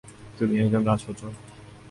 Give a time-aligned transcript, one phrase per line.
[0.37, 1.23] তুমি একজন রাজপুত্র।